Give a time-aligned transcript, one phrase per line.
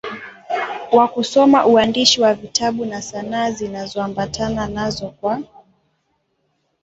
[0.91, 5.43] wa kusoma uandishi wa vitabu na sanaa zinazoambatana nazo kwa